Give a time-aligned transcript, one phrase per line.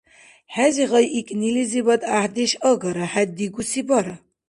[0.53, 3.05] Хӏези гъайикӏнилизибад гӏяхӏдеш агара.
[3.11, 4.15] Хӏед дигуси бара...